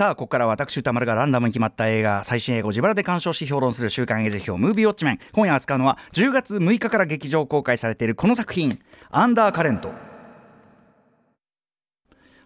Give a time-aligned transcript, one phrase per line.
[0.00, 5.18] さあここから私歌丸がランダムに決まった映画最新映画を自腹で鑑賞し評論する週刊映画辞表ムービーウォッチメン。
[5.34, 8.78] 今夜扱うのは10月6日から劇場公開されているこの作品
[9.12, 9.92] 「アンダーカレント」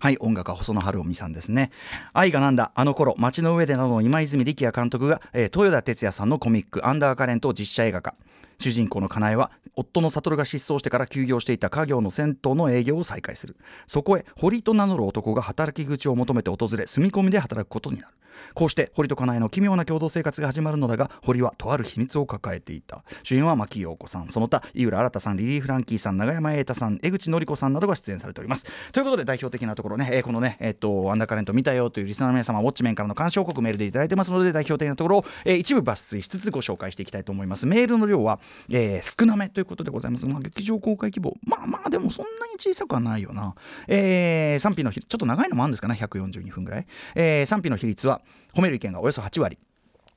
[0.00, 1.70] はい音楽は細野晴臣さんですね。
[2.12, 8.16] 愛がなんだあの頃街の上でなどの今泉力也監督が、えー、豊田哲也さんのコミック「アンダーカレント」を実写映画化。
[8.58, 13.56] 主人公のかなえは夫の悟が失踪してから休業していた家業の銭湯の営業を再開する。
[13.86, 18.14] そこへ堀と名乗る男が働き口を求めて訪れ住み込みで働くことになる。
[18.54, 23.04] こうして堀とかなえの奇妙な共同生活が始まるのだが堀はとある秘密を抱えていた。
[23.22, 24.28] 主演は牧陽子さん。
[24.28, 28.66] その他井浦新さんリリー・フランキーさん永山瑛太さん江口のり子さんなどが出演されております。
[28.92, 37.66] ということで代表的なところね、えー、このねえっ、とアンダーカレント見たよというリスナーの皆様ウォッチメンからの監視報告メールでいただいてますので代表的なところを、えー、一部抜粋しつつご紹介していきたいと思います。
[37.66, 41.36] メールの量は、えー、少なめということでございます、まあ、劇場公開規模。
[41.44, 43.54] まあまあでもそんなに小さくはないよな、
[43.88, 45.96] えー、賛否の比ちょっと長いのもあるんですかね。
[46.00, 48.20] 142分ぐらい、えー、賛否の比率は
[48.54, 49.58] 褒める意見がおよそ8割。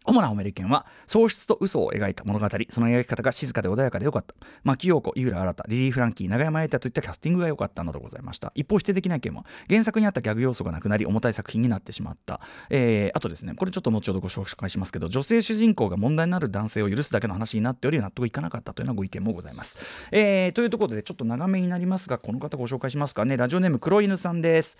[0.08, 2.48] 主な褒める意見は喪失と嘘を描いた物語。
[2.70, 4.34] その描き方が静かで穏やかでよかった。
[4.64, 8.52] 牧陽子井浦新リリー・フランキー永山瑛太といったキャスティングが良かったなどございました。
[8.56, 19.78] 一方否定的な意見は原作にあったギャグ要素がなくなり重たい作品になってしまった、えー、あとですねこれちょっと後ほどご紹介しますけど女性主人公が問題になる男性を許すだけの話になっており納得いかなかったというようなご意見もございます、
[20.12, 23.38] えー、というところでちょっと長めになりますがこの方ご紹介しますかね。
[23.38, 24.78] ラジオネーム黒犬さんです。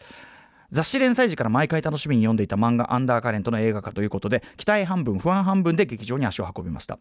[0.72, 7.00] 雑誌連載時から毎回楽しみに読んでいた漫画「アンダーカレント」の映画化ということで期待半分不安半分で劇場に足を運びました。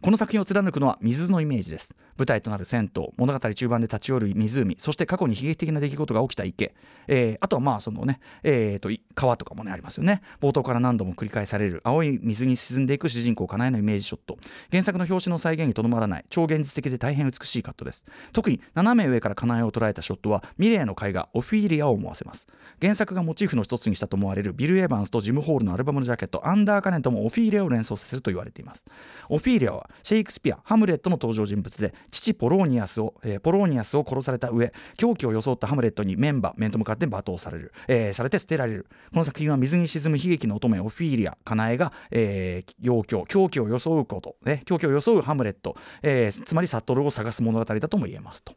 [0.00, 1.96] この作品を貫くのは水のイメージです。
[2.18, 6.74] 舞台となる銭湯物語中盤で立ち寄る湖そして過去に悲劇的な出来事が起きた池、
[7.06, 10.22] えー、あとはまあそのね、えーと、川とかもねありますよね。
[10.40, 14.38] 冒頭から何度も繰り返される青い水に沈んでいく主人公かなえのイメージショット。
[14.70, 18.04] 原作の表紙の再現にとどまらない超現実的で大変美しいカットです。
[18.32, 22.46] 特に斜め上からかなえを捉えたショットはミレーの絵画オフィーリアを思わせます。
[22.80, 28.84] 原作がモチーフの一つにしたと思われるビル・エヴァンスとジム・ホールのアルバムのジャケットアンダーカネントもオフィーリアを連想させると言われています。
[29.28, 48.54] オフィーリアはシェイクスピアハムレットの登場人物で父ポローニアスを、えー、ポローニアスを殺された上狂気を装ったハムレットにメンバー面と向かって罵倒される、えー、されて捨てられるこの作品は水に沈む悲劇の乙女オフィーリアカナエが、えー、陽狂狂気を装うこと、ね、狂気を装うハムレット、えー、つまりサトルを探す物語だとも言えますと。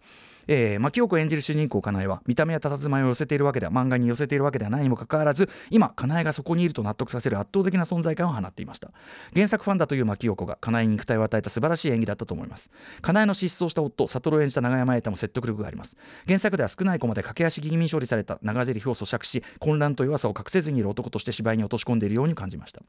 [0.53, 8.91] えー、牧陽子演じる主人公かなえは見た目や佇まいを寄せているわけでは漫画に寄せているわけではないにもかかわらず今かなえがそこにいると納得させる圧倒的な存在感を放っていました。
[9.33, 12.69] 原作ファンだという牧陽子がかなえに肉体を与えた素晴らしい演技だったと思います。
[13.01, 15.95] かなえの失踪した夫悟を演じた永山瑛太も説得力があります。
[16.27, 22.81] 原作では少ないコマで駆け足気味に処理された長台詞を咀嚼し混乱と弱さを隠せずにいる男として芝居に落とし込んでいるように感じました。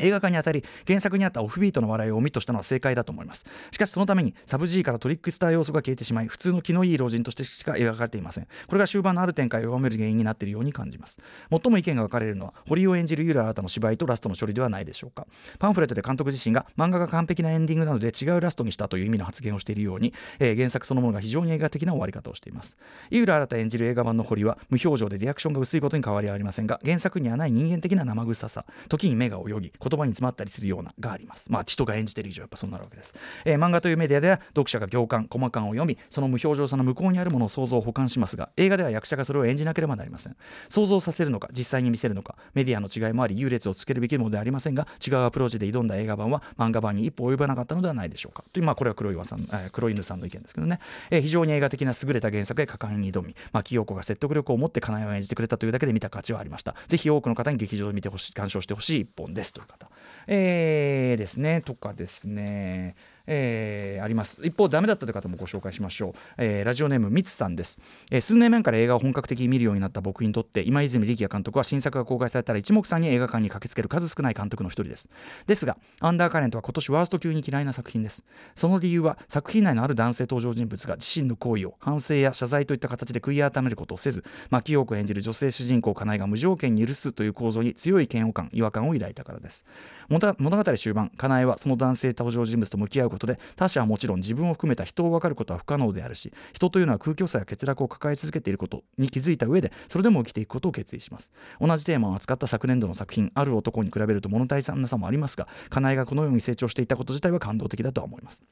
[0.00, 3.44] 映画化にあたり原作にあったオフビートの笑いをオミットしたのは正解だと思います。
[3.70, 8.48] しかしそのためにサブ G からトリックスター要素が消えてしまい普通の気のいい老人としてしか描かれていません。
[8.66, 11.18] これが終盤のある展開を弱める原因になっているように感じます。
[11.50, 15.26] 最も意見が分かれるのは堀を演じるユーラ新たの芝居とラストの処理ではないでしょうか。
[15.58, 22.76] パンフレットで監督自身が漫画が完璧なエンディングなので違うラストにしたという意味の発言をしているように、えー、原作そのものが非常に映画的な終わり方をしています。
[23.10, 31.50] 井浦新演じる映画版の堀は無表情でリアクションが薄いことに変わりはありませんが原作にはない人間的な生臭さ時に目が泳ぎ言葉に詰まったりするようながあります。
[31.50, 33.14] まあ、人が演じてる以上やっぱそうなるわけです。
[33.44, 40.36] えー、漫画というメディアでは読者が行間、コマ感を読み、その無表情さの向こうにあるものを想像を保管しますが、映画では役者がそれを演じなければなりません。
[40.68, 48.44] 想像させるのか、実際に見せるのか、メディアの違いもあり、優劣をつけるべきものではありませんが、違うアプローチで挑んだ映画版は漫画版に一歩及ばなかったのではないでしょうか。
[48.52, 50.80] という、まあ、これは黒岩さん、えー、黒犬さんの意見ですけどね、
[51.10, 56.74] えー、非常に映画的な優れた原作へ果敢に挑み、まあ、清子が説得力を持って金井を演じてくれたというだけで見た価値はありました。
[56.86, 59.88] ぜひ多くの方に劇場で見てほしい、鑑賞してほしい一本ですと方。
[60.26, 62.94] えー、ですね、とかですね、
[63.32, 64.42] えー、あります。
[64.44, 67.78] 一方ダメだったという方もご紹介しましょう、えー、ラジオネームみつさんです、
[68.10, 75.08] えー、数年前から映画を本格的に見るようになった僕にとって今泉力也監督は新作が公開されたら一目散に映画館に駆けつける数少ない監督の一人です
[75.46, 78.24] ですがアンダーカレントは今年ワースト級に嫌いな作品です。
[78.54, 89.64] その理由は作品内のある男性登場人物が自身の行為を反省や謝罪といった形で悔い改めることをせず牧陽子演じる女性主人公かなえが無条件に許すという構造に強い嫌悪感違和感を抱いたからです。
[90.08, 101.32] 物語終盤かなえはその男性登場人物と向き合うことで他者はもちろん自分を含めた人を分かることは不可能であるし人というのは空虚さや欠落を抱え続けていることに気づいた上でそれでも生きていくことを決意します。
[101.60, 108.44] 同じテーマを扱った昨年度の作品ある男に比べると物足りなさもありますが金井がこのように成長していたこと自体は感動的だとは思います。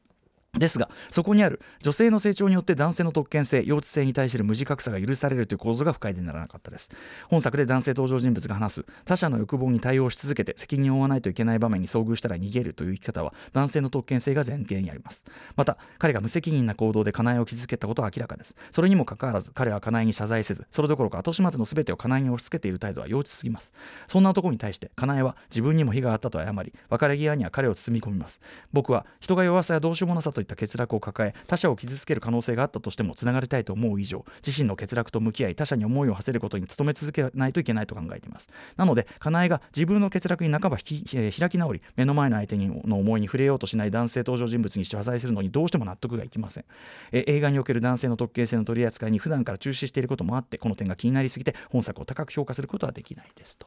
[0.56, 6.90] ですがそこにある女性の成長によって男性の特権性幼稚性に対する無自覚さが許されるという構造が不快でならなかったです。
[7.28, 8.86] 本作で男性登場人物が話す。
[9.04, 15.26] 他者の欲望に対応し続けて責任を負わないといけない場面に遭遇したら逃げるという生き方は男性の特権性が前提にあります。
[15.54, 18.56] また彼が無責任な行動で家内を傷つけたことは明らかです。
[18.70, 23.74] それにもかかわらず彼は家内に謝罪せずそれどころか後始末の全てを家内に押し付けている態度は幼稚すぎます。
[24.06, 28.40] そんな男に対して家内は自分にも非があったと謝り別れ際には彼を包み込みます。
[28.72, 38.50] 僕は人が弱さやどうしようもなさといった欠落を抱え他者を傷つける可能性があったとしてもつながりたいと思う以上自身の欠落と向き合い他者に思いを馳せることに努め続けないといけないと考えています。
[38.76, 46.64] なのでかなえが自分の欠落に半ば引き、えー、開き直り目の前の相手にの思いに触れようとしない男性登場人物に謝罪するのにどうしても納得がいきません、
[47.10, 53.66] えー、映画における男性の特権性の取り扱いに普段から中止していることもあってこの点が気になりすぎて本作を高く評価することはできないですと。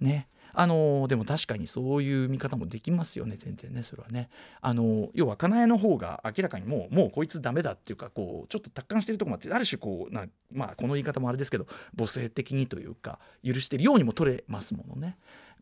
[0.00, 0.28] ね。
[0.58, 4.30] あのでも確かにそういう見方もできますよね全然ねそれはね
[4.62, 11.66] あの要はかなえの方が明らかにもうもうこいつダメだっていうかこうちょっと達観してるとこもあってある種こうなまあこの言い方もあれですけど
[11.96, 15.18] 母性的にというか許してるようにも取れますものね。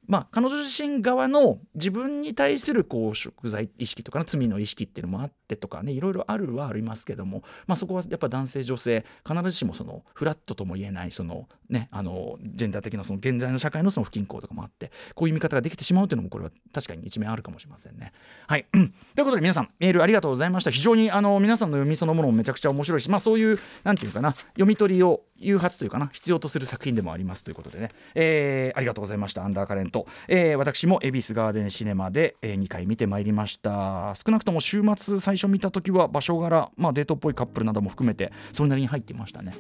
[0.07, 18.13] まあ、彼女自身側の自分に対するこう贖罪意識とかの罪の意識っていうのもあってとかねいろいろあるはありますけども、まあ、そこはやっぱ男性女性必ずしもそのフラットとも言えないその、ね、あのジェンダー的なその現在の社会のその不均衡とかもあってこういう見方ができてしまうというのもこれは確かに一面あるかもしれませんね。
[18.47, 18.67] はい。
[18.73, 20.71] ということで皆さんメールありがとうございました。
[20.71, 29.45] 非常にあの皆さんの読みそのものもめちゃくちゃ面白いし、まあ、そういうなんていうかな読み取りを誘発というかな必要とする作品でもありますということでね、えー、ありがとうございました。
[29.45, 29.94] アンダーカレント、
[30.29, 34.13] えー、私も恵比寿ガーデンシネマで、えー、2回見てまいりました。
[34.15, 39.53] 少なくとも週末最初見た時は場所柄、まあ、デートっぽいカップルなども含めてそれなりに入っていましたね。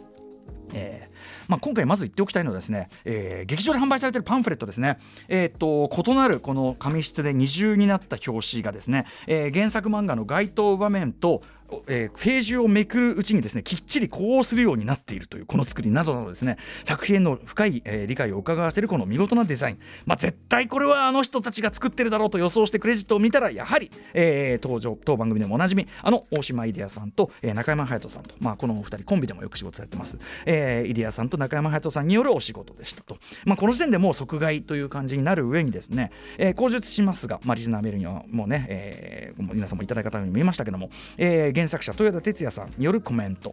[0.73, 1.15] えー
[1.49, 4.99] まあ、今回まず言っておきたいのはですね、えー、劇場で販売されているパンフレットですね、
[5.29, 11.43] えーと、異なるこの紙質で二重になった表紙がですね、えー、原作漫画の該当場面と
[11.87, 43.53] えー、ページをめくるうちにですねきっちりこうするようになっているというこの作りなどなどですね作品の深い、えー、理解を伺わせるこの見事なデザイン、まあ、絶対これはあの人たちが作ってるだろうと予想してクレジットを見たらやはり、えー、登場当番組でもおなじみあの大島イデアさんと、えー、中山隼人さんと、まあ、このお二人コンビでもよく仕事されてます、えー、イデアさんと中山隼人さんによるお仕事でしたと、まあ、この時点でもう即買いという感じになる上にですね、えー、口述しますが、まあ、リズナーメールにはもうね、えー、皆さんもいただいたように見えましたけども、えー、原作者豊田哲也さんによるコメント。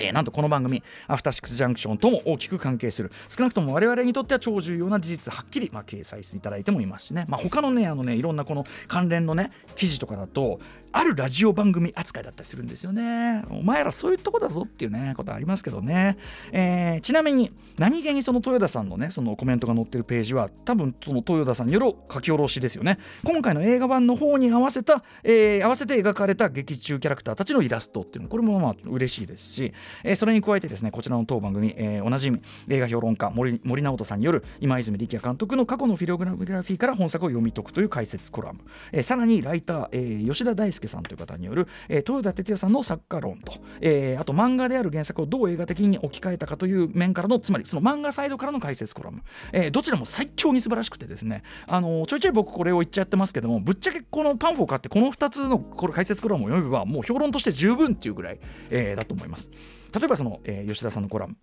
[0.00, 10.58] えー、なんとこの番組アフターシックスジャンクションとも大きく関係する少なくとも我々にとっては超重要な事実はっきり、まあ、掲載していただいてもいますしね、まあ、他のねあのねいろんなこの関連のね記事とかだと
[10.92, 13.44] あるラジオ番組扱いだったりするんですよね。
[13.50, 16.16] お前らそういうとこだぞっていうね、ことありますけどね。
[16.52, 22.98] えー、ちなみに、何気にその豊田さんのね、そのコメントが載ってるページは、多分その豊田さんによる書き下ろしですよね。
[23.24, 29.72] 今回の映画版の方に合わせた、えー、合わせて描かれた劇中キャラクターたちのイラストっていうの、これもまあ嬉しいですし、
[30.04, 32.32] えー、それに加えてですね、こちらの当番組、えー、同じ
[32.68, 38.60] 映画評論家森、森直人さんによる今泉力也監督の過去のフィログラフィーから本作を読み解くという解説コラム、
[38.92, 49.22] えー、さらにライター、えー、吉田大輔さんという方による、えー、豊田哲也さんの作家論と、えー、あと漫画である原作をどう映画的に置き換えたかという面からのつまりその漫画サイドからの解説コラム、
[49.52, 58.40] えー、どちらも最強に素晴らしくてですねあのちょいちょい僕これを言っちゃってますけどもぶっちゃけこのパンフォを買ってこの2つのこれ解説コラムを読めばもう評論として十分っていうぐらい、
[58.70, 59.50] えー、だと思います。
[59.94, 61.36] 例えばその、えー、吉田さんのコラム。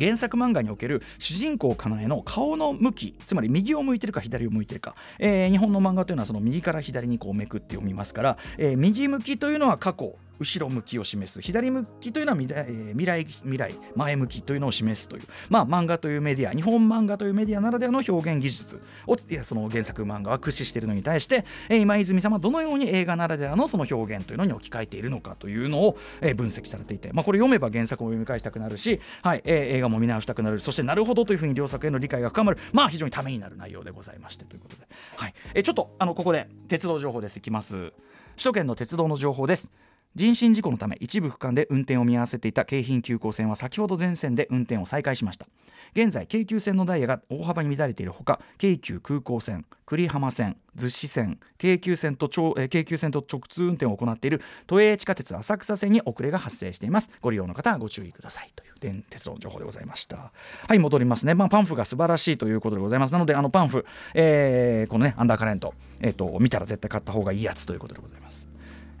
[0.00, 11.40] 原作漫画における主人公かなえの顔の向きつまり右を向いてるか左を向いてるか、えー、日本の漫画というのはその右から左にこうめくって読みますから、えー、右向きというのは過去後ろ向きを示す。
[11.40, 18.80] 左向きというのは未来,、未来前向きというのを示すという、まあ、漫画というメディア日本漫画というメディアならではの表現技術。
[19.06, 32.58] をいやその原作漫画は駆使しているのに対して、今泉様どのように映画ならではのその表現というのに置き換えているのかというのを、分析されていて、まあ、これ読めば原作を読み返したくなるし、はい、映画も見直したくなるそしてなるほどというふうに両作への理解が深まる。
[32.72, 37.38] まあ非常にためになる内容でございましてということで、はい、ちょっとあのここで鉄道情報です。
[37.38, 37.92] いきます。
[38.36, 39.72] 首都圏の鉄道の情報です。
[40.14, 45.46] 人身事故のため一部区間で運転を見合わせていた京浜急行線は先ほど全線で運転を再開しました。
[45.94, 57.10] 現在京急線のダイヤが大幅に乱れているほか京急空港線久里浜線逗子線京急線と京急線と直通運転を行っている都営地下鉄浅草線に遅れが発生しています。
[57.22, 60.30] ご利用の方はご注意くださいという電鉄道の情報でございました。
[60.68, 63.12] はい戻りますね、まあ、パンフが素晴らしいということでございます。
[63.12, 68.51] なのであのパンフ、えー、このねアンダーカレント、えーと見たら絶対買った方がいいやつということでございます。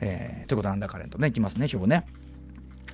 [0.02, 2.04] えー、ということでアンダーカレントねいきますね表ね。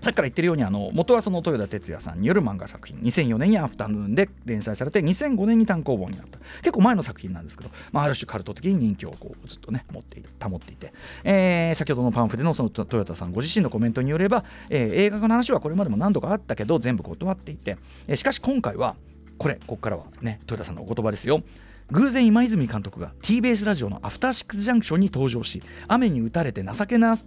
[0.00, 2.98] さっきから言ってるようにあの元はその豊田哲也さんによる漫画作品。
[3.00, 6.38] 2004年にアフタヌーンで連載されて2005年に単行本になった。
[6.60, 10.92] 結構前の作品なんですけど、まあ、ある種カルト的に人気をこうずっとね持ってい保っていて、
[11.24, 18.94] えー、先ほどのパンフでのその豊田さんご自身のコメントによれば、えー、映画の話はこれまでも何度かあったけど全部断っていて、えー、しかし今回は
[19.36, 21.42] これここからはね豊田さんのお言葉ですよ。
[21.90, 27.24] 偶然今泉監督が TBS ラジオのアフターシックスジャンクションに登場し雨に打たれて情けな情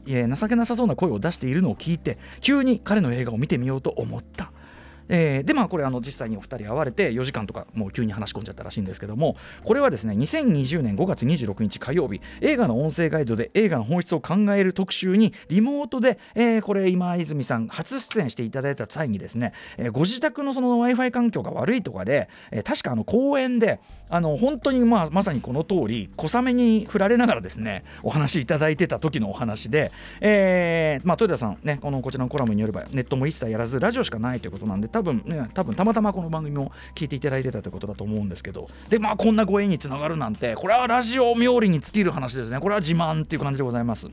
[0.47, 4.51] けなさそうな声を出しているのを聞いて急に彼の映画を見てみようと思った。
[5.13, 29.91] えー、でまあこれあの実際にお二人会われて4時間とかもう急に話し込んじゃったらしいんですけどもこれはですね2020年5月26日火曜日映画の音声ガイドで映画の本質を考える特集にリモートで、えー、これ今泉さん初出演していただいた際にですね、えー、ご自宅のその w i f i 環境が悪いとかで、えー、確かあの公園であの本当にまあまさにこの通り小雨に降られながらですねお話しいただいてた時のお話で、
[30.21, 38.69] えーまあ、豊田さんねこのこちらのコラムによればネットも一切やらずラジオしかないということなんで多多分ね多分たまたまこの番組も聞いていただいてたということだと思うんですけど。
[38.89, 42.59] でまあこんなご縁につながるなんてこれはラジオ冥利に尽きる話ですね。
[42.59, 44.07] これは自慢っていう感じでございます。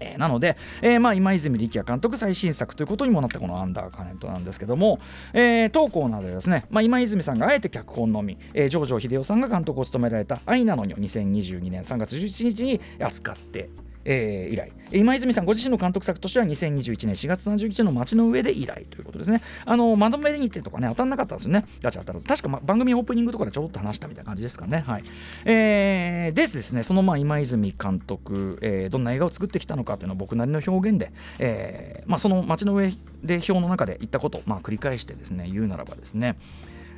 [0.00, 4.98] え、なので、えー、まあ今泉力也監督最新作ということにもなったこの「アンダーカレント」なんですけども、
[5.32, 13.70] えー、当コーナーでですね、まあ、今泉さんがあえて脚本のみ、えー、ジョジョ秀夫さんが監督を務められた「愛なのに」を2022年3月11日に扱って
[14.04, 14.72] えー、以来。
[14.92, 19.42] 今泉さんご自身の監督作としては2021年4月30日の街の上で以来ということですね。
[19.64, 21.64] あの窓辺にってとかね当たんなかったんですよね。
[21.82, 22.26] ガチャ当たらず。
[22.26, 24.84] 確か、ま、番組オープニングとかでちょっと話したみたいな感じですかね。
[24.86, 25.04] はい。
[25.44, 26.82] えー、でですね。
[26.82, 32.92] そのまあ今泉監督、えー、どんな映画を作ってきたのかというのを僕なりの表現で、えーまあ、その街の上
[33.22, 36.36] で表の中で言ったことを、まあ、繰り返してですね言うならばですね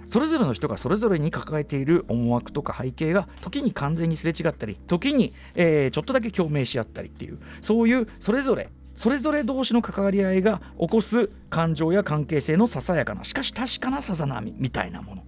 [0.06, 15.23] それぞれの人がそれぞれに抱えている思惑とか背景が時に完全にすれ違ったり時に、えー、ちょっとだけ共鳴し合ったりっていうそういうそれぞれそれぞれ同士の関わり合いが起こす感情や関係性のささやかなしかし確かなさざ波みたいなもの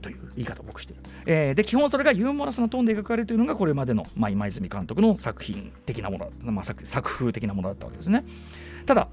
[0.00, 8.24] という言い方を僕してる、えー、で基本それがユーモラスなトーンで描かれるというのがこれまでの、まあ、今泉監督の作品的なもの、まあ、作作風的なものだったわけですね。
[8.86, 9.08] ただ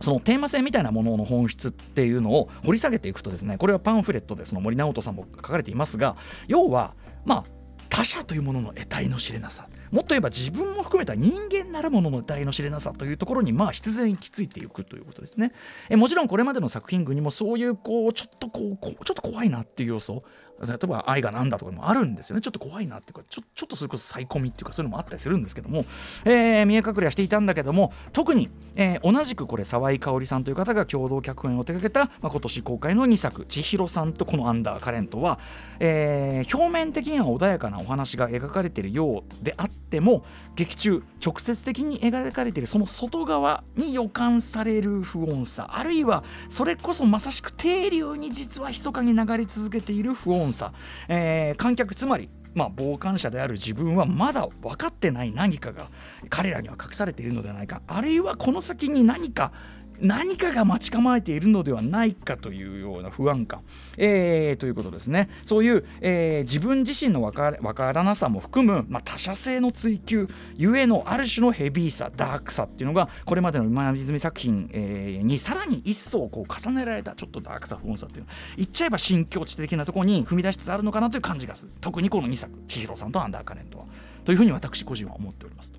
[0.00, 6.16] そのテーマ性みたいなものの本質っていうのを掘り下げていくとですねこれはパンフレットでその森直人さんも書かれていますが
[6.48, 7.44] 要はまあ
[7.88, 15.52] 他者というものの得体の知れなさもっと言えば自分も含めた人間なるものの得体の知れなさというところにまあ必然行き着いていくということですね。
[15.88, 20.24] えもちろんこれまでの作品群にもそういうこうちょっとこうちょっと怖いなっていう要素
[20.64, 22.42] 例えば愛がなんだとかもあるんですよね。
[22.42, 25.84] ちょっと怖いなっていうかちょちょっとそれこそサイコミっていうかそういうのもあったりするんですけども、
[26.24, 35.38] えー、見え隠れはしていたんだけども特に、えー、同じくこれ沢井香織さんという方が共同脚本を手掛けた、まあ、今年公開の2作千尋さんとこのアンダーカレントは、
[35.80, 50.72] えー、表面的には穏やかなお話が描かれているようであっても劇中直接的に描かれているその外側に予感される不穏さあるいはそれこそまさしく底流に実は密かに流れ続けている不穏さ、
[51.08, 55.90] えー、観客つまりまあ、傍観者である自分はまだ分かってない何かが
[56.30, 57.82] 彼らには隠されているのではないか。
[57.86, 59.52] あるいはこの先に何か
[60.00, 63.62] 何かが待ち構えているのではないかというような不安感、
[63.96, 65.28] えー、ということですね。
[65.44, 78.32] そういう、えー、自分自身の分からなさも含む、まあ、他者性の追求ゆえのある種のヘビーさダークさっていうのがこれまでの今泉作品、えー、にさらに一層こう重ねられたちょっとダークさ不穏さっていうの。
[78.56, 81.70] 言っちゃえば新境地的なところに踏み出しつつあるのかなという感じがする。
[81.80, 83.86] 特にこの2作千尋さんとアンダーカレントは。
[84.26, 85.72] というふうに私個人は思っております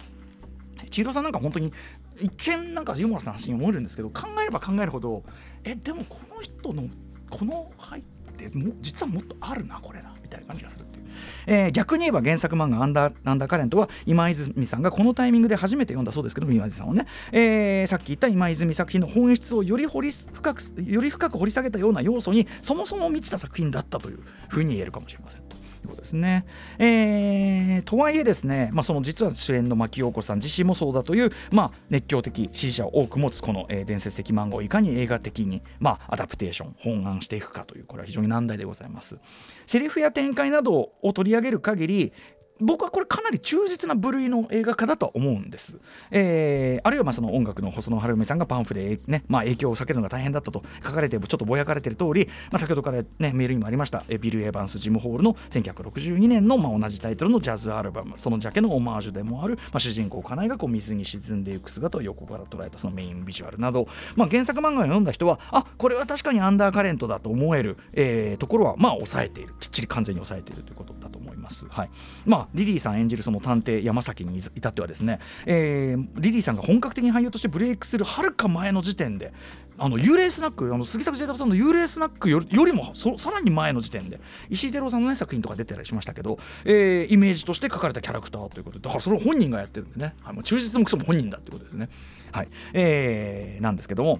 [0.89, 1.73] 千尋さんなんか本当に
[2.19, 5.23] 一見なんかユーモラスな話に思えるんですけど考えれば考えるほど
[5.63, 6.83] えでもこの人の
[7.29, 8.01] この背っ
[8.37, 11.05] ても実はもっとあるなこれなみたいな感じがするっていう、
[11.47, 24.19] えー、逆に言えば原作漫画アンダー「アンダーカレント」は今泉さんがこのタイミングで初めて読んだそうですけど今泉さんをね、えー、さっき言った今泉作品の本質をより掘り深くより深く掘り下げたような要素にそもそも満ちた作品だったという
[24.49, 25.56] ふうに言えるかもしれませんと。
[25.83, 26.45] いうことですね。
[26.79, 39.17] えー、とはいえですね、まあ、その実は主演の牧陽子さん自身もそうだという、まあ、熱狂的支持者を多く持つこの、えー、伝説的漫画をいかに映画的に、まあ、アダプテーション本案していくかというこれは非常に難題でございます。
[39.65, 42.13] セリフや展開などを取り上げる限り
[42.59, 45.77] 僕はこれかなり忠実な部類の映画化だと思うんです。
[46.11, 58.13] えー、あるいはまあその音楽の細野晴臣さんがパンフで、ねまあ、影響を避けるのが大変だったと書かれてちょっとぼやかれている通り、まあ、先ほどから、ね、メールにもありましたビル・エヴァンス・ジム・ホールの1962年のまあ同じタイトルのジャズアルバム。
[58.17, 69.53] そのジャケのオマージュでもある、まあ、主人公カナイがこう水に沈んでいく姿を横から捉えたそのメインビジュアルなど、まあ、原作漫画を読んだ人はあこれは確かにアンダーカレントだと思える、えー、ところはまあ抑えている。
[69.59, 71.16] きっちり完全に抑えているということだと
[71.47, 71.49] ます。
[71.49, 71.67] ます。
[71.69, 71.89] はい
[72.25, 79.33] まあ、リリーさん演じるその探偵山崎に至ってはですね、えー、リリーさんが本格的に俳優としてブレイクするはるか前の時点で
[79.79, 91.89] あの幽霊スナックあの杉作 J 太郎さんの幽霊スナックよりもさらに前の時点で石井照郎さんの、ね、作品とか出てたりしましたけど、えー、イメージとして書かれたキャラクターということでだからそれを本人がやってるんでね、はい、もう忠実もクソも本人だってことですね。
[92.31, 94.19] はいえー、なんですけども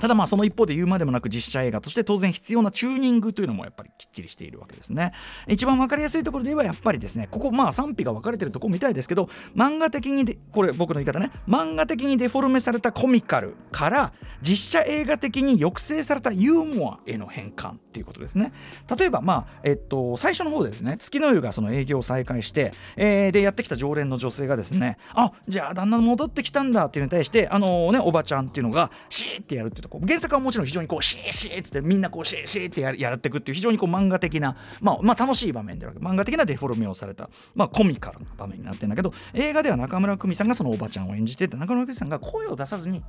[0.00, 5.12] ただまあその一方で言うまでもなく実写映画として当然必要なチューニングというのもやっぱりきっちりしているわけですね。
[5.46, 18.52] 一番分かりやすいところで言えばやっぱりですねここまあ賛否が分かれてるところみたいですけど漫画的にでこれ僕の言い方ね漫画的にデフォルメされたコミカルから実写映画的に抑制されたユーモアへの変換っていうことですね。
[18.96, 43.06] 例えばまあえっと最初の方でですね月の湯がその営業を再開して、えー、でやってきた常連の女性がですねあじゃあ旦那戻ってきたんだっていうのに対してあのねおばちゃんっていうのがシーってやるっていうとこ原作はもちろん非常にこうシーシーっつってみんなこうシーシーってややっていくっていう非常にこう漫画的な、まあ、まあ楽しい場面である漫画的なデフォルメをされた、まあ、コミカルな場面になってるんだけど映画では中村久美さんがそのおばちゃんを演じてて中村久美さんが声を出さずにこ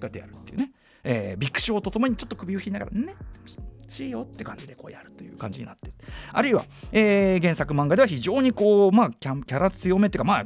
[0.00, 0.72] うやってやるっていうね、
[1.04, 3.14] えー、ビッグショーとともにちょっと首を引いながらね。
[3.88, 5.92] しいよって感じでこうやるという感じになって。
[6.32, 10.44] あるいは、えー、原作漫画では非常にこう、まあ、キャキャラ強めっていうか、まあ、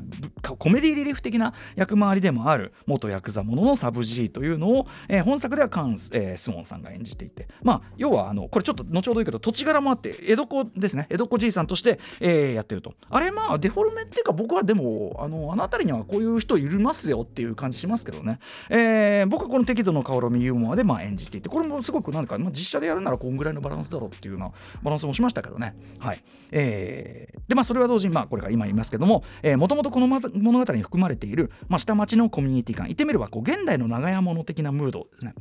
[0.58, 11.06] コメディリリーフ的な役回りでもある元ヤクザ者のサブジーというのを、えー、本作ではカンス、えー、スモンさんが演じていて、まあ、要はあのこれちょっと後ほど言うけど土地柄もあって江戸っ子ですね。
[11.10, 12.94] 江戸っ子じいさんとして、えー、やってると。
[13.10, 25.74] あれまあデフォルメっていうか僕はでもあのあの辺りにはこういう人いるますよっていう感じしますけどね、えー、僕はこの適度の顔を見ユーモアでまあ演じていてこれもすごくなんか、まあ、実写でやるならこうんぐらいのバランスだろうっていうようなバランスもしましたけどね。
[25.98, 29.24] はいえー、でまあそれは同時にまあこれから今言いますけども
[29.56, 35.34] もともとこの物語に含まれている、まあ、下町のコミュニティ感言ってみればこう現代の長屋物的なムードですね。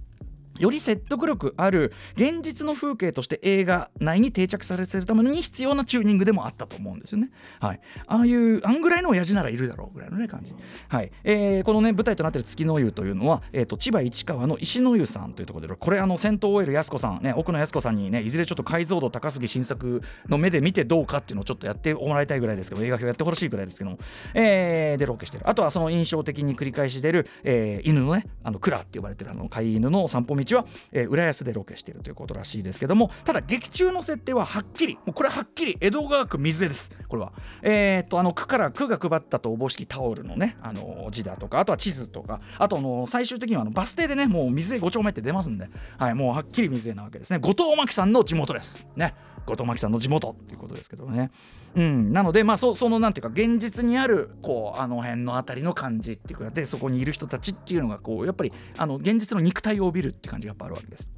[0.60, 7.32] より説得力ある現実の風景として映画内に定着させるために必要なチューニングでもあったと思うんですよね。
[7.60, 10.54] はい、ああいうあんぐらいの親父ならいるだろうぐらいのね感じ。
[10.88, 23.98] はいえー、このね舞台となっている月の湯というのは、えーと、千葉市川の石の湯さんというところでこれあの戦闘 OL 安子さんね奥野安子さんにねいずれちょっと解像度高すぎ新作の目で見てどうかっていうのをちょっとやってもらいたいぐらいですけど映画表やってほしいぐらいですけども、
[24.34, 34.96] えー、でロケしてるあとはその印象的に繰り返し出る、えー、犬のねあのクラって呼ばれてるあの飼い犬の散歩道は、えー、浦安でロケしているということらしいですけどもただ劇中の設定ははっきり。
[34.96, 36.98] もうこれははっきり江戸川区水江です。
[37.08, 37.32] これは。
[37.62, 47.40] えー、っとあの区から区が配ったとおぼしきタオルのねあの字だとかあとは地図とかあとあの最終的にはあのバス停でねもう水江5丁目って出ますんではいもうはっきり水江なわけですね。
[47.40, 48.88] 後藤真希さんの地元です。
[48.96, 49.16] ね。
[49.50, 51.32] 後藤真希さんの地元っていうことですけどね
[51.76, 61.10] うんなのでまあそそのなんていうか現実にあるこうあの辺の辺りの感じっていうかでそこにいる人たちっていうのがこうやっぱりあの現実の肉体を帯びるって感じがやっぱあるわけです。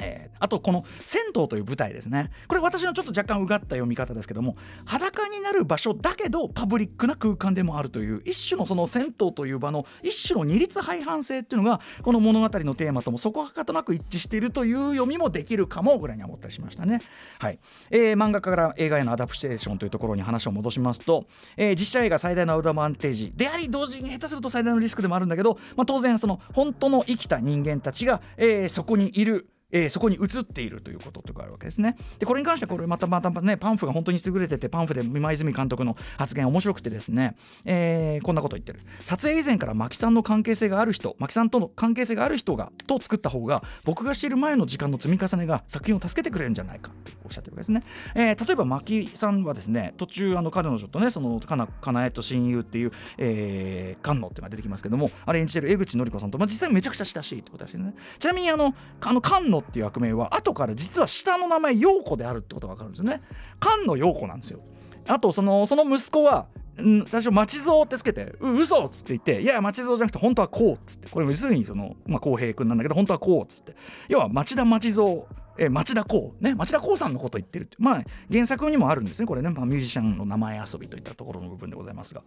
[0.00, 17.00] えー、あとこの銭湯という舞台ですねこれ私のちょっと若干うがった読み方ですけども裸になる場所だけどパブリックな空間でもあるという一種のその銭湯という場の一種の二律背反性っていうのがこの物語のテーマともそこはかとなく一致しているという読みもできるかもぐらいに思ったりしましたね。
[17.38, 17.58] はい
[17.90, 21.26] えー、漫画家から映画へのアダプテーションというところに話を戻しますと、
[21.56, 31.96] えー、実写映画最大のアドバンテージであり同時に下手すると最大のリスクでもあるんだけど、まあ、当然その本当の生きた人間たちが、えー、そこにいるえー、そこに映っているということとかあるわけですね。
[32.18, 47.82] でこれに関してはこれまたまたねパンフが本当に優れててパンフで今泉監督の発言面白くてですね、えー、こんなこと言ってる撮影以前から牧さんの関係性がある人牧さんとの関係性がある人がと作った方が僕が知る前の時間の積み重ねが作品を助けてくれるんじゃないかとおっしゃってるわけですね。
[48.14, 57.94] えー、例えば牧さんはですね途中あの彼女とねそのかなかなえと親友っていう、えー、菅野っていうのが出てきますけどもあれ演じてる江口のり子さんと、まあ、実際めちゃくちゃ親しいってことらしいですね。
[58.18, 63.22] ちなみにあのあの菅野っていう役名は後から実は下の名前陽子であるってことが分かるんですよね。
[63.62, 64.60] 菅野陽子なんですよ。
[65.08, 71.08] あとそのその息子は最初町蔵ってつけてう嘘っつって言っていや町蔵じゃなくて本当はこうっつって。
[71.08, 73.76] これ要するにそのまあ浩平君なんだけど本当はこうっつって。
[74.08, 75.24] 要は町田町蔵
[75.56, 77.76] え町田光ね町田光さんのこと言ってるって。
[77.78, 82.22] まあ原作にもあるんですねこれね、まあ、ミュージシャンの名前遊びといったところの部分でございますが、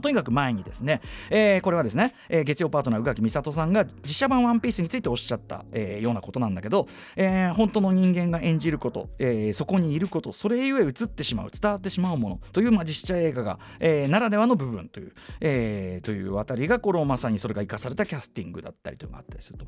[0.00, 1.00] とにかく前にですね、
[1.30, 19.66] えー、これはですね、えー、月曜パートナー宇垣美里さんが実写版ワンピースについておっしゃった、えー、ようなことなんだけど、えー、本当の人間が演じること、えー、そこにいることそれゆえ映ってしまう伝わってしまうものという、まあ、実写映画が、えー、ならではの部分という、えー、というあたりがこのまさにそれが生かされたキャスティングだったりというのがあったりすると。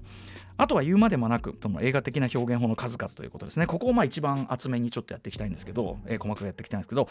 [0.56, 3.66] あとは言うまでもなく映画的な表現法の数々ということですね。
[3.66, 7.08] ここをまあ一番厚めにちょっとやっていきたいんですけど、えー、細かくやっていきたいんですけど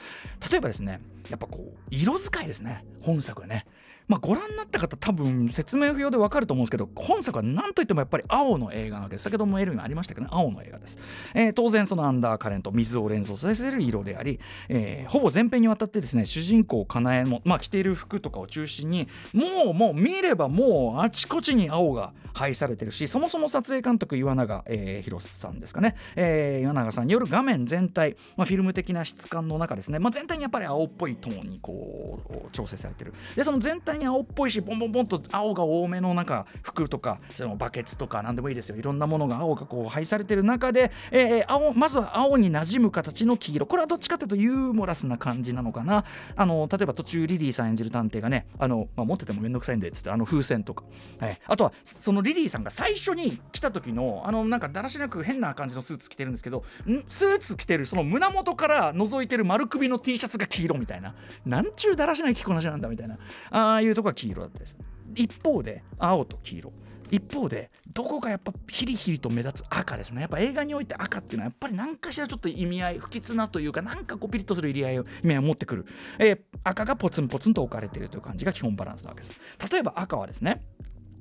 [0.50, 2.86] 例えばですねやっぱこう色使いですね。
[3.04, 3.66] 本作ね。
[4.08, 11.00] まあ、ご覧になった方多分説明不要でわかると思うんですけど本作は何といってもやっぱり青の映画なわけです先ほどもエルにありましたけど、ね、青の映画です、
[11.34, 14.40] えー、当然そのアンダーカレント水を連想させる色であり、
[14.70, 33.14] えー、ほぼ全編にわたってですね主人公かなえも、まあ、着ている服とかを中心にもうもう見ればもうあちこちに青が配されてるしそもそも撮影監督岩永、えー、広さんですかね、えー、岩永さんによる画面全体、まあ、フィルム的な質感の中ですね、まあ、全体にやっぱり青っぽいトーンにこう調整されてる。
[33.36, 38.76] でその全体に青っぽいしボンボンボンと青が多めのなんか服とかそのバケツとか何でもいいですよ。
[38.76, 43.66] いろんなものが青がこう配されてる中で、えー、青まずは青に馴染む形の黄色。
[43.66, 46.06] これはどっちかというとユーモラスな感じなのかな。
[46.36, 50.84] あの例えば途中リリーさん演じる探偵がねあの、まあ、持ってても面倒くさいんでっつってあの風船とか、
[51.20, 56.64] はい、あとはそのリリーさんが最初に来た時のあのなんかだらしなく変な感じのスーツ着てるんですけど
[57.10, 61.16] スーツ着てるその胸元から覗いてる丸首の T シャツが黄色みたいな。
[61.46, 63.18] なんちゅうだらしない着こなしなんだみたいな。
[63.52, 64.78] ああいうとこが黄色だったです。
[65.16, 66.74] 一方で青と黄色。
[67.12, 70.22] 一方でどこかやっぱヒリヒリと目立つ赤ですね。
[70.22, 75.86] やっぱ映画において赤っていうのはやっぱり何かしらちょっと意味合い不吉なというかなんかこうピリッとする意味合いを意味合いを持ってくる、
[76.18, 79.40] えー、赤がポツンポツンと置かれているという感じが基本バランスなわけです。
[79.72, 80.64] 例えば赤はですね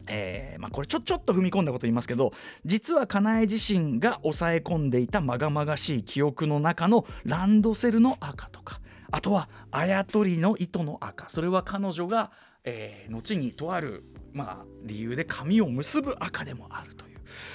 [0.08, 2.32] えーまあ、これちょちょっと踏み込んだこと言いますけど
[2.64, 8.80] 実はかなえ自身が抑え込んでいたまがまがしい記憶の中のランドセルの赤とか
[9.12, 11.28] あとはあやとりの糸の赤。
[11.28, 12.32] それは彼女が、
[12.64, 17.12] えー、後にとある、まあ、理由で髪を結ぶ赤でもあるという。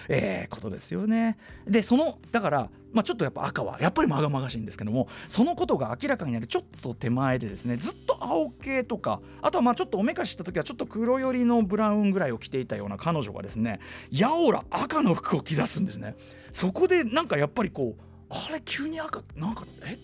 [0.09, 1.37] えー、ことですよね。
[1.67, 16.15] でそのだから、まあ、ちょっとやっぱ赤はやっぱりまがまがしいんですけどもそのことが明らかになるちょっと手前でですねずっと青系とかあとはまあちょっとおめかしした時はちょっと黒寄りのブラウンぐらいを着ていたような彼女がですねやおら赤の服を着出すんですね。
[16.51, 19.93] そこでなんかやっぱりこうあれ急に赤なんかえ？
[19.93, 19.97] っ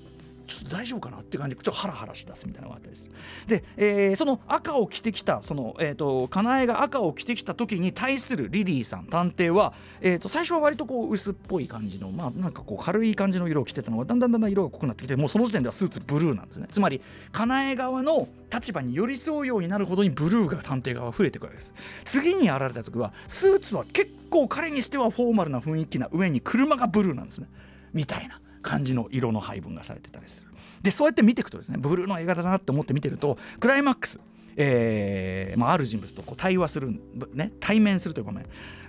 [0.45, 1.56] ちょっと大丈夫かなって感じ。
[1.56, 3.13] でちょっとハラハラしだすみたいなのがあったりする。
[3.47, 16.67] で、えー、その赤を着てきたその、えーと、かなえが赤を着てきた時に対するリリーさん探偵は、えーと、最初は割とこう薄っぽい感じのまあなんかこう軽い感じの色を着てたのがだんだんだんだん色が濃くなってきてもうその時点ではスーツブルーなんですね。
[16.69, 17.01] つまり
[17.32, 21.73] かなえ側の立場に寄り添うようになるほどにブルーが探偵側増えてくるわけです。
[22.06, 27.47] 次にやられた時はスーツは結構彼にしてはフォーマルな雰囲気な上に車がブルーなんですね。
[27.93, 28.39] みたいな。
[28.63, 30.49] 感じの色の配分がされてたりする。
[30.82, 34.19] でそうやって見ていくとですねブルーの映画だなって思って見てるとクライマックス
[34.56, 36.91] えーまあ、ある人物とこう対話する、
[37.34, 38.45] ね、対面するという場面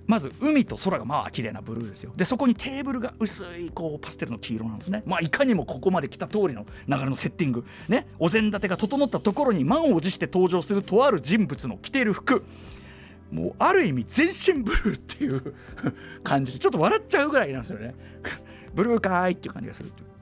[0.06, 2.12] まず海と空がまあ綺麗なブルーですよ。
[2.14, 5.02] でそこにテーブルが薄いこうパステルの黄色なんですね。
[5.06, 7.64] まあいかにもここまで来た通りの流れのセッティング。
[7.88, 12.44] ねお膳立てが整ったところに満を持して登場するとある人物の着ている服。
[13.30, 15.54] もうある意味全身ブルーっていう
[16.22, 17.94] 感じでちょっと笑っちゃうぐらいなんですよね。
[18.74, 20.14] ブルーかーいっていう感じがするっていう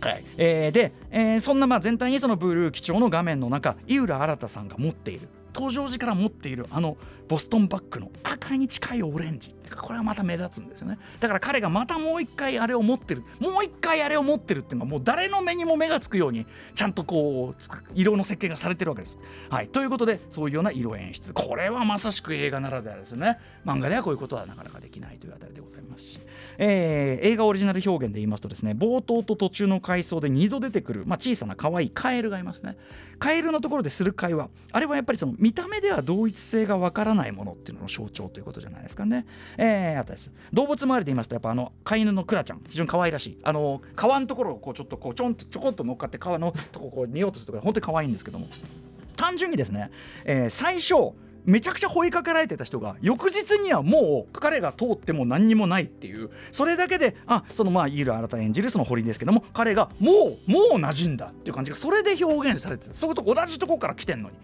[0.00, 0.24] はい。
[0.36, 5.28] えー、で、えー、そんなまあ全体にそのブルー基調の画面の中井浦新さんが持っている。
[5.54, 6.96] 登場時から持っているあの
[7.28, 9.54] ボストンバッグの赤に近いオレンジ。
[9.76, 10.98] これはまた目立つんですよね。
[11.20, 13.22] だから彼がまたもう一回あれを持ってる。
[13.38, 17.62] もう一回あれを持ってるっていうのがもう誰の目にも目がつくようにちゃんとこう
[17.94, 19.18] 色の設計がされてるわけです。
[19.50, 21.32] はい、ということでそういうような色演出。
[21.34, 23.38] これはまさしく映画ならではですよね。
[23.64, 26.20] 漫画ではこういうことはなかなかできないというあたりでございますし、
[26.56, 32.76] えー、映画オリジナル表現で言いますとですね冒頭と途中の回想で2度出てくる、まあ、小さな可愛いカエルがいますね。
[33.18, 34.48] カエルのところでする会話。
[34.72, 39.26] あれはやっぱりその見た目では同一性がわからないないものっていうのの象徴ということじゃないですかね。
[39.58, 40.30] えー、あったです。
[40.52, 42.62] 動物周りで言いますとやっぱあの飼い犬のクラちゃん。
[42.68, 43.38] 非常に可愛らしい。
[43.42, 48.46] あの川のところをこうちょっとこうちょんとちょこっと乗っかって川のとここう匂おうとするとか本当に可愛いんですけども。
[49.16, 49.90] 単純にですね、
[50.24, 51.12] えー、最初
[51.44, 64.36] めちゃくちゃ追いかけられてた人が翌日にはもう彼が通っても何にもないっていうそれだけであそのまあイール新た演じるその堀ですけども彼がもうもう馴染んだっていう感じがそれで表現されてそこと同じとこから来てんのに。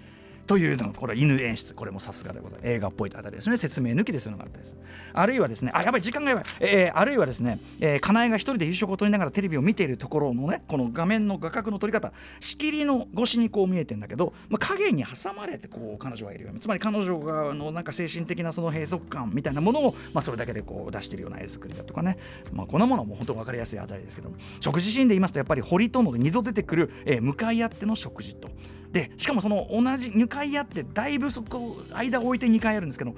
[0.46, 2.70] というのこれ犬演出これもさすがでございます。
[2.70, 3.56] 映画っぽいあたりですね。
[3.56, 4.76] 説明抜きでそういうのがあったです。
[5.12, 22.18] あるいはですねあやばい時間がやばい、えー、あるいはですね、えー、かなえが一人で夕食を取りながらテレビを見ているところのねこの画面の画角の撮り方仕切りの越しにこう見えてんだけど、まあ、影に挟まれてこう彼女がいるようにつまり彼女がのなんか精神的なその閉塞感みたいなものを、まあ、それだけでこう出しているような絵作りだとかね、
[22.52, 28.48] まあ、こんなものも本当分かりやすいあたりですけど食事シーンで言いますとやっぱり堀との2度出てくる、えー、向かい合っての食事と。
[28.94, 33.14] でしかもその同じ2回やってだいぶそこ間を置いて2回やるんですけど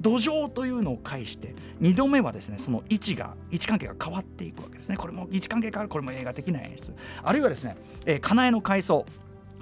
[0.00, 4.96] 土壌というのを介して2度目はですねその位置が位置関係が変わっていくわけですね。
[4.96, 6.94] これも位置関係変わるこれも映画的な演出。
[7.22, 9.06] あるいはですね、えー、かなえの回想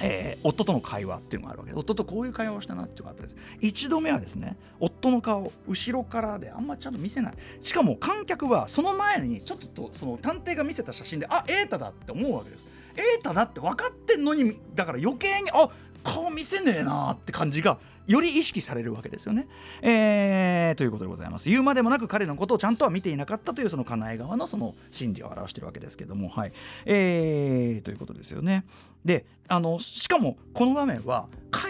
[0.01, 3.37] えー、夫との会話っていうのがあるわけで夫とこういう会話をしたなっていうのがあったです。
[3.61, 7.35] 一度目はですね夫の顔後ろからであんまちゃんと見せない。
[7.61, 12.65] しかも観客はその前にちょっとその探偵が見せた写真であ瑛太だって思うわけです。
[12.99, 15.69] 瑛太だって分かってんのにだから余計にあ
[16.03, 19.47] 顔見せねえなって感じがより意識されるわけですよね。
[19.83, 21.51] えー、ということでございます。
[21.51, 26.53] 言うまでもなく彼のことをちゃんとは見ていなかったというその家内側のその心理を表してるわけですけども、はい
[26.87, 28.65] えー、ということですよね。
[29.05, 31.29] であのしかもこの場面は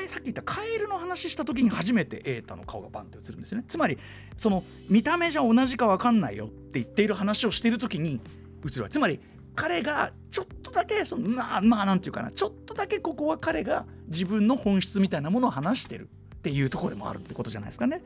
[0.09, 3.65] さっき言ったカエルの話した時に初めて瑛太の顔がバンって映るんですよね。
[3.69, 3.99] つまり
[4.37, 8.21] その見た目じゃ同じか分かんないよって言っている話をしている時に
[8.65, 9.21] 映るつまり
[9.59, 18.01] 彼がちょっとだけそのまあまあなんていうかなちょっとだけここは彼が自分の本質みたいなものを話してるっていうところでもあるってことじゃないですかね。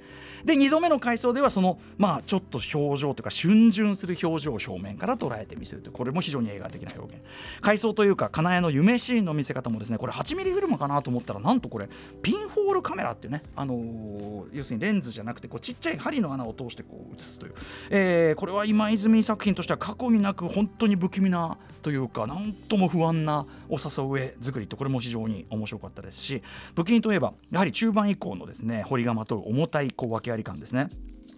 [0.44, 7.24] で2度目の回想ではそのまあちょっと表情というか逡巡する表情を正面から捉えてみせるというこれも非常に映画的な表現。
[7.60, 11.88] 回想というか金谷の夢シーンの見せ方もですねこれ8ミリフィルムかなと思ったらなんとこれ
[12.22, 17.54] ピンホールカメラっていうね、あのー、要するにレンズじゃなくてこうちっちゃい針の穴を通してこう映すという、
[17.90, 26.42] えー、これは今泉作品としては過去になく本当に不気味なというかなんとも不安なお誘う絵作りとこれも非常に面白かったですし
[26.76, 30.88] 不気味といえばやはり中盤以降のですね彫りがまとう重たいこう訳あり感ですね。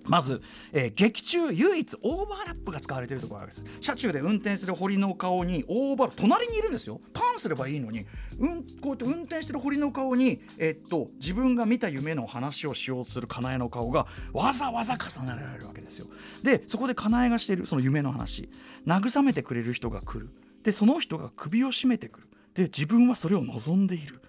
[0.07, 3.65] まず、えー、劇中唯一オーバーラップが使われているところです。
[3.81, 7.01] 車中で運転する堀の顔にオーバー隣にいるんですよ。
[7.15, 8.05] パンすればいいのに、
[8.39, 16.07] うん、こうやって運転してる堀の顔に、えー、っと自分が見た夢の話をしようとするかなえの顔がわざわざ重ねられるわけですよ。
[16.43, 18.51] でそこでかなえがしているその夢の話。
[18.87, 20.29] 慰めてくれる人が来る。
[20.63, 22.29] でその人が首を絞めてくる。
[22.53, 24.21] で自分はそれを望んでいる。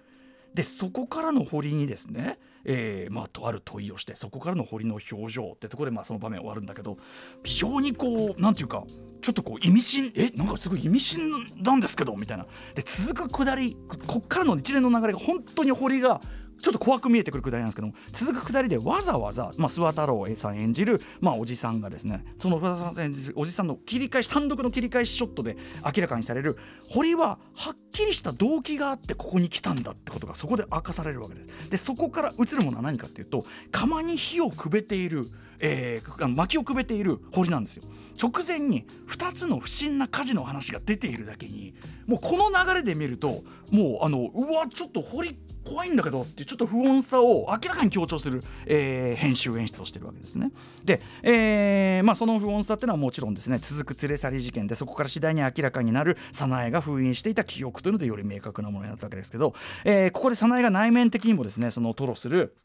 [0.54, 6.98] でそこからの堀にですねえー、まあ、とある問いをしてそこからの堀の表情ってところでまあその場面終わるんだけど
[7.44, 8.84] 非常にこう何て言うか
[9.22, 11.30] ちょっとこう意味深えなんかすごい意味深
[11.62, 12.46] なんですけどみたいな。
[12.74, 13.76] で続く下り
[14.06, 16.20] こっからの一連の流れが本当に堀が
[16.62, 26.56] ちょっと怖く見えてくるくだりなんですけども続くくだりでわざわざ、まあ、諏訪太郎さん演じる、まあ、おじさんがですねその諏訪さん演じるおじさんの切り返し単独の切り返しショットで明らかにされる
[26.88, 31.70] 堀ははっきりした動機があってここに来たんだってことがそこで明かされるわけです。
[31.70, 35.28] でそこから映るものは何かっていうと釜に火をくべている、
[35.60, 37.84] えー、薪をくべている堀なんですよ。
[38.20, 41.74] 直前に2つの不審な火事の話が出ているだけに
[42.06, 50.52] もうこの流れで見るともうあのうわちょっと堀怖いんだけどってちょっと不穏さを明らかに強調する、えー、編集演出をしてるわけですね。
[50.84, 62.56] で、えーまあ、その不穏さっていうのはもちろんですね続く連れ去り事件でそこから次第に明らかになる早苗が封印していた記憶というのでより明確なものになったわけですけど、えー、ここで早苗が内面的にもですねその吐露する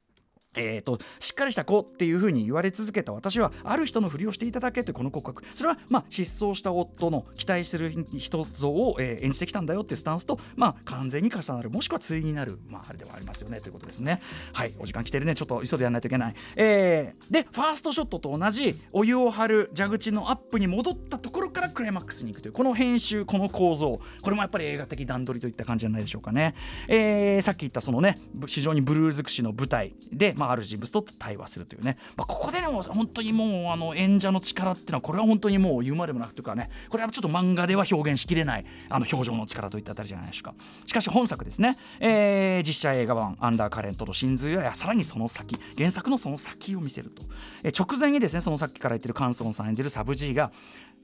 [0.56, 5.44] えーと、しっかりした子っていうふうに言われ続けた私はある人のふりをしていただけというこの告白。
[5.56, 14.22] それはまあ失踪した夫の期待する人像を、えー、演じてきたんだよっていうスタンスと、まあ、完全に重なるもしくは対になる、まあ、あれではありますよねということですね。
[14.52, 15.36] はいお時間来てるね。
[15.36, 24.02] ちょっと急いでやらないといけない、えー、でファーストショットと同じお湯を張る蛇口のアップに戻ったところからクライマックスに行くというこの編集この構造。
[24.22, 26.56] これもやっぱり映画的段取りといった感じじゃないでしょうかね、
[26.88, 40.56] えー、さっき言ったそのね非常にブルー尽くしの舞台で、まあ、ある人物と対話するというね、まあ、ここででも本当にもうあの演者の力っていうのはこれは本当にもう言うまでもなくというかねこれはちょっと漫画では表現しきれないあの表情の力といったあたりじゃないでしょうか。
[40.88, 47.24] しかし本作ですね、えー、実写映画版「アンダーカレントの真髄」やさらにその先原作のその先を見せると、
[47.64, 50.52] えー、直前にですねそのさっきから言ってるカンソンさん演じるサブ G が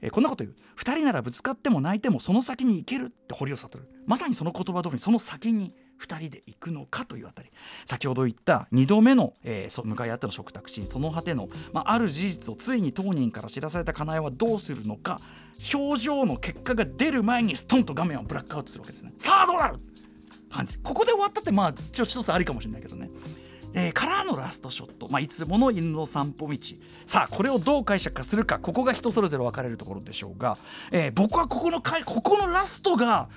[0.00, 0.56] えー、こんなこと言う。
[0.76, 3.78] 2人ならぶつかっても泣いてもその先に行けるって堀尾悟。
[3.78, 7.50] るまさにその言葉通りその先に2人で行くのかというあたり。
[7.86, 10.86] 先ほど言った2度目の、えー、向かい合っての食卓シーン。
[10.86, 15.20] その果ての、まあ、ある事実をついに当人から知らされたかなえはどうするのか。
[15.74, 19.12] 表情の結果が出る前にストンと画面をブラックアウトするわけですね。
[19.16, 19.78] さあどうなる？
[20.50, 20.78] 感じ。
[20.78, 23.10] ここで終わったってまあちょっと一つありかもしれないけどね。
[23.74, 26.58] えー、からのラストショット、まあ、いつもの犬の散歩道。
[27.04, 28.58] さあこれをどう解釈化するか。
[28.58, 30.56] ここが人それぞれ分かれるところでしょうが、
[30.90, 33.28] えー、僕はここのここのラストが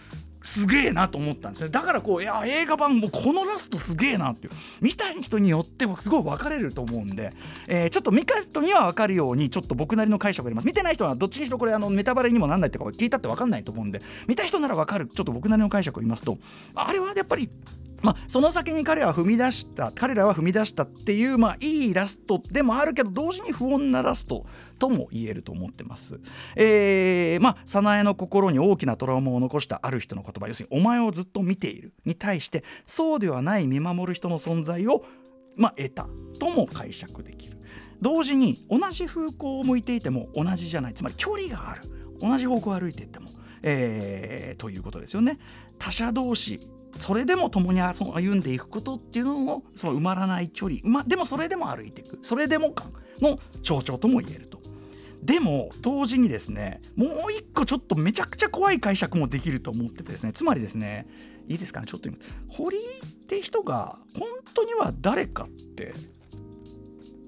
[0.42, 1.70] すげえなと思ったんですよ。
[1.70, 4.54] だからこういや映画版もこのラストすげえなっていう。
[4.82, 7.32] 見た人によってもすごい分かれると思うんで、
[7.68, 10.66] えー、ちょっと見た人には分かるようにちょっと僕なりの解釈があります。
[10.66, 14.02] 見てない人はどっちにしろこれあのネタバレにもなんないってか聞いたって分かんないと思うんで。
[14.28, 15.08] 見た人なら分かる。
[15.08, 16.38] ちょっと僕なりの解釈を言いますと。
[16.76, 17.50] あれはやっぱり
[18.02, 24.46] まあ、その先に彼は踏み出した彼らは踏み出したっていう、まあ、いいラストでもあるけど同時に不穏なラスト。
[24.82, 26.20] とも言えると思ってます。
[26.56, 35.06] えー、まあ早苗の心に大きなトラウマを残したある人の言葉要するに「お前をずっと見ている」に対してそうではない見守る人の存在を、
[35.56, 36.08] まあ、得た
[36.40, 37.60] とも解釈できる。
[38.02, 41.84] 同時に同じ風向を向いていても同じじゃないつまり距離がある
[42.20, 43.30] 同じ方向を歩いていっても、
[43.62, 45.38] えー、ということですよね。
[45.78, 46.60] 他者同士
[46.98, 52.92] それでも共に歩んでいくことっていうのをその埋まらない距離、ま、でもそれでも歩いていくそれでも感
[53.22, 54.61] の象徴とも言えると。
[55.24, 61.08] でも同時にですねもう一個ちょっとめちゃくちゃ怖い解釈もできると思っててですねつまりですね
[61.48, 62.18] いいですかねちょっと今
[62.50, 62.82] 堀っ
[63.28, 65.94] て人が本当には誰かって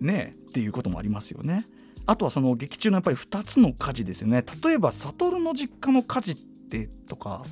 [0.01, 1.65] ねっていうこともありますよね。
[2.05, 7.45] あとはその劇中のやっぱり2つの火事ですよね例えば悟の実家の火事ってとか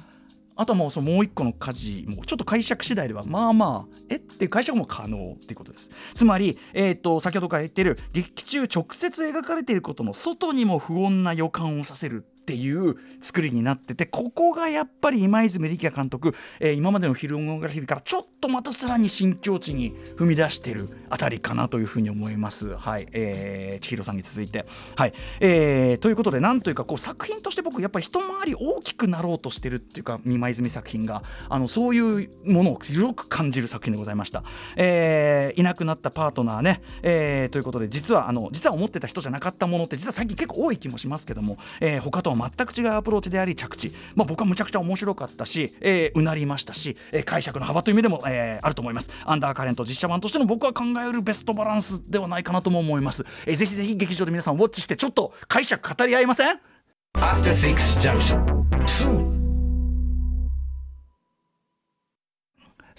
[0.62, 5.90] あとはもうそのもう一個の家事もちょっと解釈次第ではまあまあえっていう解釈も可能っていうことです。
[6.14, 22.76] つまり、えーと、先ほどから言ってる劇中直接描かれていることの外にも不穏な予感をさせるっていう作りになっててここがやっぱり今泉力也監督、えー、今までのフィルムグラフィーからちょっとまたさらに新境地に踏み出してるあたりかなというふうに思います。
[22.76, 24.66] はい、えー、千尋さんに続いて。
[24.96, 34.44] はい、えー、ということでなんというかこう作品として僕やっぱり一回り大きくなろうとしてるっていうか今泉作品があのそういうものを広く感じる作品でございました。
[34.78, 49.10] えー、いなくなったパートナーね、えー、ということで実はあの実は思ってた人じゃなかったものって実は最近結構多い気もしますけども、えー、他とは全く違うアプローチであり着地、まあ、僕はむちゃくちゃ面白かったし、えー、うなりましたし、えー、解釈の幅という意味でも、えー、あると思います。
[49.26, 56.60] アンダーカレント実写版としての僕は考えるベストバランスではないかなとも思います、えー、ぜひぜひ劇場で皆さんウォッチしてちょっと解釈語り合いません？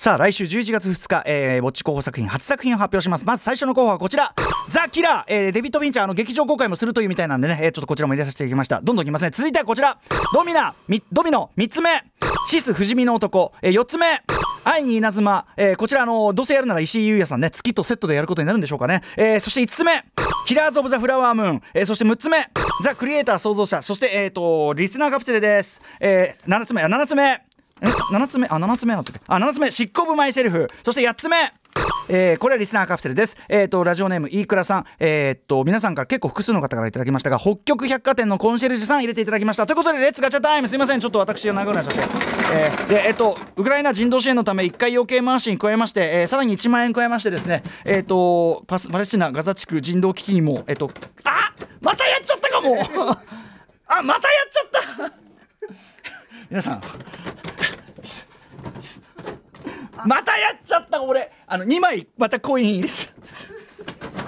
[0.02, 3.24] さあ来週11月2日、えー、ウォッチ候補作品初作品を発表します。
[3.24, 4.34] まず最初の候補はこちら。
[4.68, 8.80] ザ・キラー、えー、デビッド・フィンチャーの劇場公開もするというみたいなんでね、えー、ちょっとこちらも入れさせていきました。
[8.80, 9.30] どんどんいきますね。
[9.30, 9.96] 続いてはこちら。
[10.34, 10.74] ドミナ
[11.12, 12.02] ドミノ3つ目。
[12.48, 14.06] シス不死身の男、えー、4つ目。
[14.64, 17.50] 愛に稲妻、えー、こちらあのどうせやるなら石井優也さんね。
[17.50, 20.04] 月とセットでやることになるんでしょうかね、えー、そして5つ目。
[20.48, 22.50] キラーズ・オブ・ザ・フラワームーン、えー、そして6つ目。
[22.82, 23.80] ザ・クリエイター創造者。
[23.82, 26.82] そして、えーと、リスナーカプセルです、えー、7つ目。
[26.82, 27.51] 7つ目。
[27.82, 31.52] え7つ目あ7つ目なったっけあ7つ目シック・オブ・マイセルフそして8つ目
[32.08, 33.36] えー、これはリスナーカプセルです。
[33.48, 34.86] えっ、ー、と、ラジオネーム、飯倉さん。
[34.98, 39.66] えっ、と、皆さんから結構複数の方からいただきましたが、北極百貨店のコンシェルジュさん入れていただきました。
[39.66, 41.00] ということで、 Let's ガチャタイムすいません。
[41.00, 42.00] ちょっと私が長くなっちゃって。
[42.54, 50.90] えー、で、えっ、と、ウクライナ人道支援のため、1回余計回しに加えまして、え、さらに1万円加えましてですね、えっ、と、パスパレスチナ、ガザ地区人道危機にも、えっ、と、
[51.24, 52.82] あまたやっちゃったかも
[53.86, 55.12] あ、またやっちゃった
[56.50, 56.82] 皆さん
[60.06, 61.30] またやっちゃった俺。
[61.46, 63.14] あの2枚またコイン入れちゃっ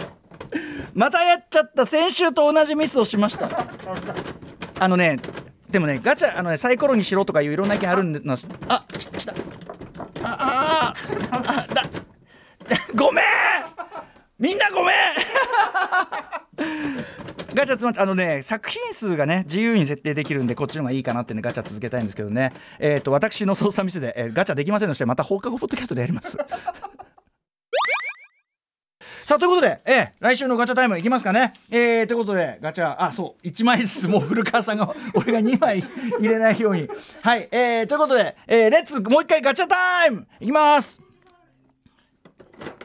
[0.01, 0.59] た。
[0.95, 1.87] またやっちゃった。
[1.87, 3.49] 先週と同じミスをしました。
[4.81, 5.19] あのね
[5.71, 8.21] でもねガチャあのねサイコロにしろとかいういろんな意見あるんで
[8.69, 9.35] あ来た
[10.23, 10.95] ああ
[11.33, 11.83] あだ
[12.95, 13.25] ごめん。
[14.39, 14.95] みんなごめん。
[17.65, 22.53] ガチャつまあのね作品数がね自由に設定できるんでこっちの方がいいかなってねガチャ続けたいんですけどね。
[22.79, 26.37] えっ、ー、と私の操作ミスで、えー、ガチャできませんでしたまた放課後ポッドキャストでやります。
[29.25, 31.55] さあということで、えー、来週のガチャタイムいきますかね。
[31.71, 35.83] えー、ということでガチャあそう1枚ずつもう古川さんが俺が2枚
[36.19, 36.87] 入れないように。
[37.23, 41.01] はいえー、ということで、えー、レッツもう一回ガチャタイムいきます。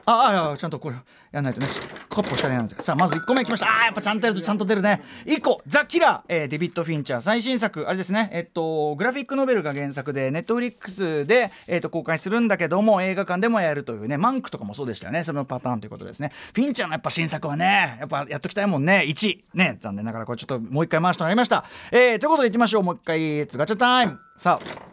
[0.06, 0.96] ああちゃんとこれ
[1.32, 1.68] やんないとね
[2.10, 3.68] カッポしたらやんないとさあまず1個目きました。
[3.68, 5.02] あーやっぱちゃんとやるとちゃんと出るね。
[5.26, 7.22] 1個ザ・キラー、えー、デビッド・フィンチャー。
[7.22, 8.30] 最新作あれですね。
[8.34, 15.24] えっとグラフィックノベルが原作でネットフリックスで、えー、と公開するんだけども映画館でもやるというねマンクとかもそうでしたよね。
[15.24, 16.32] そのパターンということですね。
[16.54, 19.06] フィンチャーのやっぱ新作はねやっぱやっときたいもんね。
[19.08, 22.84] 1ね残念ながらこれちょっともう一回回してもらいました、えー、ということでいきましょう。
[22.84, 24.90] もう一回ガチャタイムさあ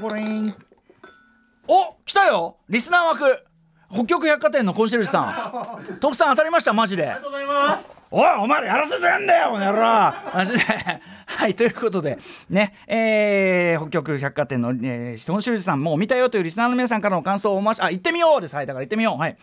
[0.00, 0.54] コリン。
[1.68, 2.56] お来たよ。
[2.68, 3.24] リスナー枠
[3.92, 5.96] 北極百貨店のコンシェルジュさん。
[6.00, 7.04] 徳さん当たりましたマジで。
[7.04, 7.88] ありがとうございます。
[8.10, 9.80] おいお前らやらせてんだよこの野郎。
[10.34, 10.58] マジで。
[11.26, 12.18] はいということで
[12.48, 18.56] ねえー、北極百貨店の、えー、コンシェルジュさんもう見たよというリスナーの皆さんからの感想をお待ちあ行ってみようです。
[18.56, 19.20] はいだから行ってみよう。
[19.20, 19.36] はい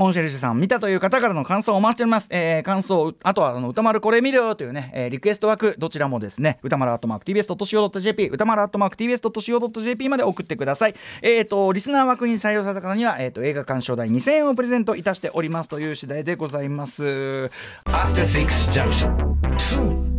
[0.00, 10.94] コンシェルジュさん見たという方からの感想をお待ちしております、えー、感想あとはあの歌丸これ見るよというね、えー、リクエスト枠どちらもですね歌丸アットマーク TBS.CO.JP 歌丸アットマーク TBS.CO.JP まで送ってください。
[11.20, 17.04] えっ、ー、とリスナー枠に採用された方には、えーと、映画鑑賞代2000円をプレゼントいたしておりますという次第でございます。
[17.04, 17.50] After
[18.24, 20.09] Six Junction